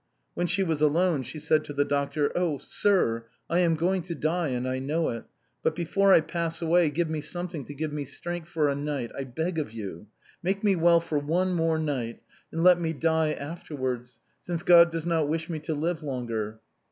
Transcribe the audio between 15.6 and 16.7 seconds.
live longer."